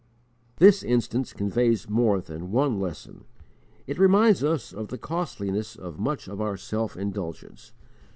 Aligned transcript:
This 0.57 0.81
instance 0.81 1.31
conveys 1.31 1.87
more 1.87 2.21
than 2.21 2.49
one 2.51 2.79
lesson. 2.79 3.25
It 3.85 3.99
reminds 3.99 4.43
us 4.43 4.73
of 4.73 4.87
the 4.87 4.97
costliness 4.97 5.75
of 5.75 5.99
much 5.99 6.27
of 6.27 6.41
our 6.41 6.57
self 6.57 6.97
indulgence. 6.97 7.71